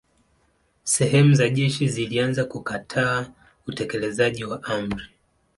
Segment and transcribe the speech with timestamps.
[0.83, 3.25] Sehemu za jeshi zilianza kukataa
[3.67, 5.05] utekelezaji wa amri.